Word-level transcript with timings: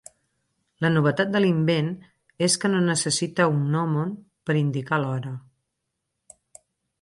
La 0.83 0.89
novetat 0.93 1.29
de 1.33 1.41
l'invent 1.43 1.91
és 2.47 2.55
que 2.63 2.71
no 2.71 2.79
necessita 2.85 3.47
un 3.53 3.59
gnòmon 3.67 4.17
per 4.49 4.57
indicar 4.63 5.01
l'hora. 5.05 5.35